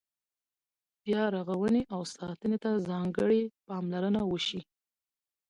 بیا 1.03 1.23
رغونې 1.35 1.83
او 1.93 2.01
ساتنې 2.15 2.57
ته 2.63 2.69
ځانګړې 2.87 3.41
پاملرنه 3.67 4.21
وشي. 4.25 4.61